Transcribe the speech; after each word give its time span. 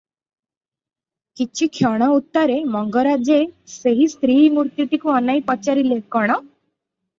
କିଛିକ୍ଷଣ 1.41 2.07
ଉତ୍ତାରେ 2.13 2.55
ମଙ୍ଗରାଜେ 2.77 3.37
ସେହି 3.75 4.09
ସ୍ତ୍ରୀ 4.15 4.41
ମୂର୍ତ୍ତିଟିକୁ 4.57 5.15
ଅନାଇ 5.21 5.47
ପଚାରିଲେ, 5.53 6.03
"କ'ଣ?" 6.19 6.43